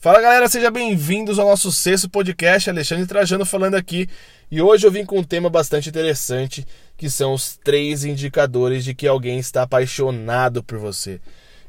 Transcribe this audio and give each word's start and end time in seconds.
Fala 0.00 0.20
galera, 0.20 0.48
sejam 0.48 0.70
bem-vindos 0.70 1.40
ao 1.40 1.48
nosso 1.48 1.72
sexto 1.72 2.08
podcast. 2.08 2.70
Alexandre 2.70 3.04
Trajano 3.04 3.44
falando 3.44 3.74
aqui. 3.74 4.08
E 4.48 4.62
hoje 4.62 4.86
eu 4.86 4.92
vim 4.92 5.04
com 5.04 5.18
um 5.18 5.24
tema 5.24 5.50
bastante 5.50 5.88
interessante, 5.88 6.64
que 6.96 7.10
são 7.10 7.34
os 7.34 7.56
três 7.56 8.04
indicadores 8.04 8.84
de 8.84 8.94
que 8.94 9.08
alguém 9.08 9.40
está 9.40 9.62
apaixonado 9.62 10.62
por 10.62 10.78
você. 10.78 11.20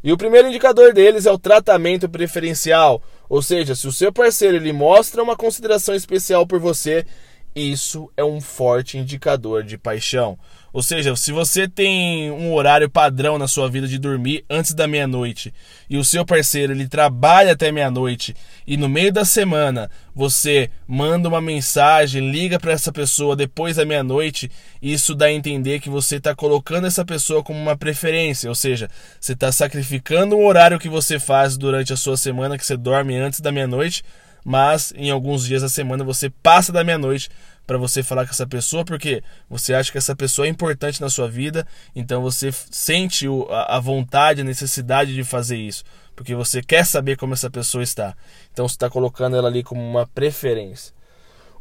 E 0.03 0.13
o 0.13 0.17
primeiro 0.17 0.47
indicador 0.47 0.93
deles 0.93 1.25
é 1.25 1.31
o 1.31 1.39
tratamento 1.39 2.07
preferencial, 2.07 3.01
ou 3.27 3.41
seja, 3.41 3.73
se 3.73 3.87
o 3.87 3.91
seu 3.91 4.13
parceiro 4.13 4.57
ele 4.57 4.71
mostra 4.71 5.23
uma 5.23 5.35
consideração 5.35 5.95
especial 5.95 6.45
por 6.45 6.59
você, 6.59 7.07
isso 7.55 8.11
é 8.15 8.23
um 8.23 8.39
forte 8.39 8.97
indicador 8.97 9.63
de 9.63 9.77
paixão. 9.77 10.37
Ou 10.71 10.83
seja, 10.83 11.15
se 11.15 11.31
você 11.31 11.67
tem 11.67 12.29
um 12.29 12.53
horário 12.53 12.89
padrão 12.89 13.39
na 13.39 13.47
sua 13.47 13.69
vida 13.69 13.87
de 13.87 13.97
dormir 13.97 14.45
antes 14.49 14.73
da 14.73 14.87
meia-noite 14.87 15.51
e 15.89 15.97
o 15.97 16.03
seu 16.03 16.23
parceiro 16.23 16.73
ele 16.73 16.87
trabalha 16.87 17.53
até 17.53 17.71
meia-noite 17.71 18.35
e 18.67 18.77
no 18.77 18.87
meio 18.87 19.11
da 19.11 19.25
semana 19.25 19.89
você 20.13 20.69
manda 20.87 21.27
uma 21.27 21.41
mensagem, 21.41 22.29
liga 22.29 22.59
para 22.59 22.71
essa 22.71 22.91
pessoa 22.91 23.35
depois 23.35 23.77
da 23.77 23.85
meia-noite, 23.85 24.51
isso 24.79 25.15
dá 25.15 25.25
a 25.25 25.31
entender 25.31 25.79
que 25.79 25.89
você 25.89 26.17
está 26.17 26.35
colocando 26.35 26.85
essa 26.85 27.03
pessoa 27.03 27.43
como 27.43 27.59
uma 27.59 27.77
preferência, 27.77 28.47
ou 28.47 28.55
seja, 28.55 28.89
você 29.19 29.33
está 29.33 29.51
sacrificando 29.51 30.35
um 30.35 30.45
horário 30.45 30.77
que 30.77 30.89
você 30.89 31.19
faz 31.19 31.57
durante 31.57 31.93
a 31.93 31.97
sua 31.97 32.15
semana 32.15 32.57
que 32.57 32.65
você 32.65 32.77
dorme 32.77 33.15
antes 33.15 33.39
da 33.39 33.51
meia-noite 33.51 34.03
mas 34.49 34.91
em 34.95 35.11
alguns 35.11 35.45
dias 35.45 35.61
da 35.61 35.69
semana 35.69 36.03
você 36.03 36.27
passa 36.27 36.71
da 36.71 36.83
meia-noite 36.83 37.29
para 37.67 37.77
você 37.77 38.01
falar 38.01 38.25
com 38.25 38.31
essa 38.31 38.47
pessoa, 38.47 38.83
porque 38.83 39.21
você 39.47 39.75
acha 39.75 39.91
que 39.91 39.97
essa 39.99 40.15
pessoa 40.15 40.47
é 40.47 40.49
importante 40.49 40.99
na 40.99 41.07
sua 41.07 41.29
vida, 41.29 41.67
então 41.95 42.19
você 42.19 42.51
sente 42.71 43.27
a 43.67 43.79
vontade, 43.79 44.41
a 44.41 44.43
necessidade 44.43 45.13
de 45.13 45.23
fazer 45.23 45.55
isso, 45.55 45.83
porque 46.15 46.33
você 46.33 46.63
quer 46.63 46.83
saber 46.83 47.15
como 47.15 47.35
essa 47.35 47.47
pessoa 47.47 47.83
está. 47.83 48.15
Então 48.51 48.67
você 48.67 48.73
está 48.73 48.89
colocando 48.89 49.35
ela 49.35 49.47
ali 49.47 49.61
como 49.61 49.87
uma 49.87 50.07
preferência. 50.07 50.95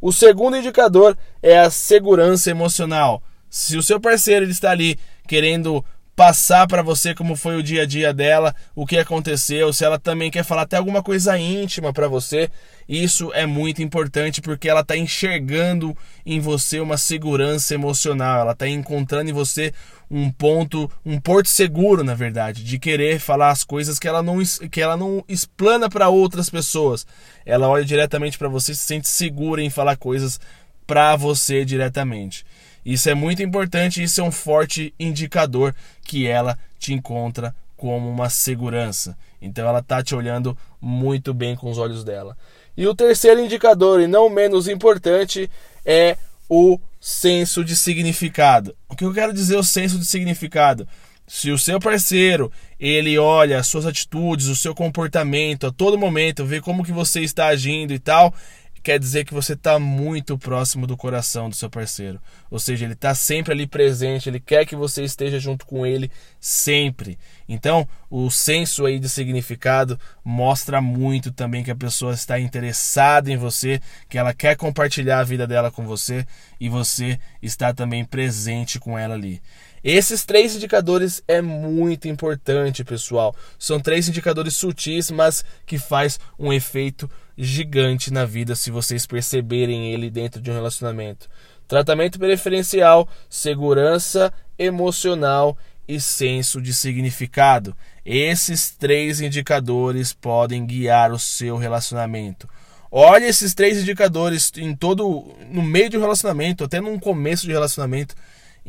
O 0.00 0.10
segundo 0.10 0.56
indicador 0.56 1.14
é 1.42 1.58
a 1.58 1.68
segurança 1.68 2.50
emocional. 2.50 3.22
Se 3.50 3.76
o 3.76 3.82
seu 3.82 4.00
parceiro 4.00 4.46
ele 4.46 4.52
está 4.52 4.70
ali 4.70 4.98
querendo 5.26 5.84
passar 6.18 6.66
para 6.66 6.82
você 6.82 7.14
como 7.14 7.36
foi 7.36 7.54
o 7.54 7.62
dia 7.62 7.82
a 7.82 7.86
dia 7.86 8.12
dela, 8.12 8.52
o 8.74 8.84
que 8.84 8.98
aconteceu, 8.98 9.72
se 9.72 9.84
ela 9.84 10.00
também 10.00 10.32
quer 10.32 10.42
falar 10.42 10.62
até 10.62 10.76
alguma 10.76 11.00
coisa 11.00 11.38
íntima 11.38 11.92
para 11.92 12.08
você. 12.08 12.50
Isso 12.88 13.32
é 13.34 13.46
muito 13.46 13.84
importante 13.84 14.40
porque 14.42 14.68
ela 14.68 14.80
está 14.80 14.96
enxergando 14.96 15.96
em 16.26 16.40
você 16.40 16.80
uma 16.80 16.98
segurança 16.98 17.72
emocional, 17.72 18.40
ela 18.40 18.50
está 18.50 18.66
encontrando 18.66 19.30
em 19.30 19.32
você 19.32 19.72
um 20.10 20.28
ponto, 20.28 20.90
um 21.06 21.20
porto 21.20 21.48
seguro, 21.48 22.02
na 22.02 22.16
verdade, 22.16 22.64
de 22.64 22.80
querer 22.80 23.20
falar 23.20 23.50
as 23.50 23.62
coisas 23.62 23.96
que 24.00 24.08
ela 24.08 24.20
não, 24.20 24.38
que 24.72 24.80
ela 24.80 24.96
não 24.96 25.24
explana 25.28 25.88
para 25.88 26.08
outras 26.08 26.50
pessoas. 26.50 27.06
Ela 27.46 27.68
olha 27.68 27.84
diretamente 27.84 28.36
para 28.36 28.48
você 28.48 28.74
se 28.74 28.80
sente 28.80 29.06
segura 29.06 29.62
em 29.62 29.70
falar 29.70 29.96
coisas 29.96 30.40
para 30.84 31.14
você 31.14 31.64
diretamente. 31.64 32.44
Isso 32.88 33.10
é 33.10 33.14
muito 33.14 33.42
importante, 33.42 34.02
isso 34.02 34.18
é 34.18 34.24
um 34.24 34.32
forte 34.32 34.94
indicador 34.98 35.74
que 36.06 36.26
ela 36.26 36.58
te 36.78 36.94
encontra 36.94 37.54
como 37.76 38.08
uma 38.08 38.30
segurança. 38.30 39.14
Então 39.42 39.68
ela 39.68 39.82
tá 39.82 40.02
te 40.02 40.14
olhando 40.14 40.56
muito 40.80 41.34
bem 41.34 41.54
com 41.54 41.70
os 41.70 41.76
olhos 41.76 42.02
dela. 42.02 42.34
E 42.74 42.86
o 42.86 42.94
terceiro 42.94 43.42
indicador, 43.42 44.00
e 44.00 44.06
não 44.06 44.30
menos 44.30 44.68
importante, 44.68 45.50
é 45.84 46.16
o 46.48 46.80
senso 46.98 47.62
de 47.62 47.76
significado. 47.76 48.74
O 48.88 48.96
que 48.96 49.04
eu 49.04 49.12
quero 49.12 49.34
dizer 49.34 49.58
o 49.58 49.62
senso 49.62 49.98
de 49.98 50.06
significado? 50.06 50.88
Se 51.26 51.50
o 51.50 51.58
seu 51.58 51.78
parceiro, 51.78 52.50
ele 52.80 53.18
olha 53.18 53.58
as 53.58 53.66
suas 53.66 53.84
atitudes, 53.84 54.46
o 54.46 54.56
seu 54.56 54.74
comportamento 54.74 55.66
a 55.66 55.70
todo 55.70 55.98
momento, 55.98 56.46
vê 56.46 56.58
como 56.58 56.82
que 56.82 56.90
você 56.90 57.20
está 57.20 57.48
agindo 57.48 57.92
e 57.92 57.98
tal, 57.98 58.32
quer 58.82 58.98
dizer 58.98 59.24
que 59.24 59.34
você 59.34 59.52
está 59.52 59.78
muito 59.78 60.38
próximo 60.38 60.86
do 60.86 60.96
coração 60.96 61.48
do 61.48 61.54
seu 61.54 61.68
parceiro. 61.68 62.20
Ou 62.50 62.58
seja, 62.58 62.84
ele 62.84 62.94
está 62.94 63.14
sempre 63.14 63.52
ali 63.52 63.66
presente, 63.66 64.28
ele 64.28 64.40
quer 64.40 64.64
que 64.64 64.76
você 64.76 65.02
esteja 65.02 65.38
junto 65.38 65.66
com 65.66 65.86
ele 65.86 66.10
sempre. 66.40 67.18
Então, 67.48 67.86
o 68.10 68.30
senso 68.30 68.86
aí 68.86 68.98
de 68.98 69.08
significado 69.08 69.98
mostra 70.24 70.80
muito 70.80 71.30
também 71.32 71.62
que 71.62 71.70
a 71.70 71.76
pessoa 71.76 72.12
está 72.12 72.38
interessada 72.38 73.30
em 73.30 73.36
você, 73.36 73.80
que 74.08 74.18
ela 74.18 74.32
quer 74.32 74.56
compartilhar 74.56 75.20
a 75.20 75.24
vida 75.24 75.46
dela 75.46 75.70
com 75.70 75.86
você 75.86 76.26
e 76.60 76.68
você 76.68 77.18
está 77.42 77.72
também 77.72 78.04
presente 78.04 78.78
com 78.78 78.98
ela 78.98 79.14
ali. 79.14 79.40
Esses 79.82 80.24
três 80.24 80.56
indicadores 80.56 81.22
é 81.28 81.40
muito 81.40 82.08
importante, 82.08 82.84
pessoal. 82.84 83.34
São 83.58 83.78
três 83.80 84.08
indicadores 84.08 84.56
sutis, 84.56 85.10
mas 85.10 85.44
que 85.64 85.78
faz 85.78 86.18
um 86.38 86.52
efeito 86.52 87.08
gigante 87.38 88.12
na 88.12 88.24
vida 88.24 88.56
se 88.56 88.68
vocês 88.68 89.06
perceberem 89.06 89.92
ele 89.92 90.10
dentro 90.10 90.42
de 90.42 90.50
um 90.50 90.54
relacionamento. 90.54 91.28
Tratamento 91.68 92.18
preferencial, 92.18 93.08
segurança 93.30 94.32
emocional 94.58 95.56
e 95.86 96.00
senso 96.00 96.60
de 96.60 96.74
significado. 96.74 97.76
Esses 98.04 98.70
três 98.70 99.20
indicadores 99.20 100.12
podem 100.12 100.66
guiar 100.66 101.12
o 101.12 101.18
seu 101.18 101.56
relacionamento. 101.56 102.48
Olhe 102.90 103.26
esses 103.26 103.54
três 103.54 103.78
indicadores 103.78 104.50
em 104.56 104.74
todo 104.74 105.32
no 105.50 105.62
meio 105.62 105.90
de 105.90 105.96
um 105.96 106.00
relacionamento, 106.00 106.64
até 106.64 106.80
no 106.80 106.98
começo 106.98 107.46
de 107.46 107.52
relacionamento 107.52 108.14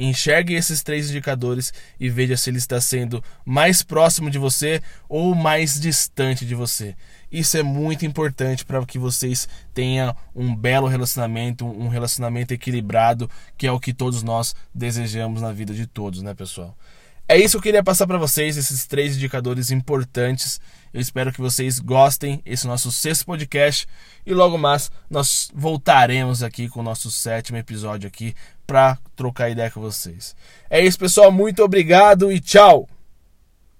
Enxergue 0.01 0.53
esses 0.53 0.81
três 0.81 1.09
indicadores 1.09 1.73
e 1.99 2.09
veja 2.09 2.37
se 2.37 2.49
ele 2.49 2.57
está 2.57 2.79
sendo 2.79 3.21
mais 3.45 3.83
próximo 3.83 4.29
de 4.29 4.39
você 4.39 4.81
ou 5.09 5.35
mais 5.35 5.77
distante 5.77 6.45
de 6.45 6.55
você. 6.55 6.95
Isso 7.29 7.57
é 7.57 7.63
muito 7.63 8.05
importante 8.05 8.63
para 8.63 8.83
que 8.85 8.97
vocês 8.97 9.47
tenham 9.73 10.15
um 10.33 10.55
belo 10.55 10.87
relacionamento, 10.87 11.65
um 11.65 11.89
relacionamento 11.89 12.53
equilibrado, 12.53 13.29
que 13.57 13.67
é 13.67 13.71
o 13.71 13.79
que 13.79 13.93
todos 13.93 14.23
nós 14.23 14.55
desejamos 14.73 15.41
na 15.41 15.51
vida 15.51 15.73
de 15.73 15.85
todos, 15.85 16.21
né, 16.21 16.33
pessoal? 16.33 16.77
É 17.31 17.37
isso 17.37 17.51
que 17.51 17.57
eu 17.57 17.61
queria 17.61 17.83
passar 17.83 18.07
para 18.07 18.17
vocês, 18.17 18.57
esses 18.57 18.87
três 18.87 19.15
indicadores 19.15 19.69
importantes. 19.69 20.59
Eu 20.91 20.99
espero 20.99 21.31
que 21.31 21.39
vocês 21.39 21.77
gostem 21.77 22.41
esse 22.43 22.65
nosso 22.65 22.91
sexto 22.91 23.23
podcast 23.27 23.87
e 24.25 24.33
logo 24.33 24.57
mais 24.57 24.89
nós 25.07 25.51
voltaremos 25.53 26.41
aqui 26.41 26.67
com 26.67 26.79
o 26.79 26.83
nosso 26.83 27.11
sétimo 27.11 27.59
episódio 27.59 28.07
aqui 28.07 28.33
para 28.65 28.97
trocar 29.15 29.51
ideia 29.51 29.69
com 29.69 29.79
vocês. 29.79 30.35
É 30.71 30.83
isso, 30.83 30.97
pessoal. 30.97 31.31
Muito 31.31 31.63
obrigado 31.63 32.31
e 32.31 32.39
tchau! 32.39 32.89